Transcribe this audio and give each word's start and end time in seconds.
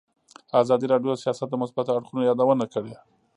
ازادي 0.61 0.85
راډیو 0.91 1.11
د 1.13 1.17
سیاست 1.23 1.47
د 1.51 1.55
مثبتو 1.61 1.91
اړخونو 1.97 2.27
یادونه 2.29 2.65
کړې. 2.73 2.93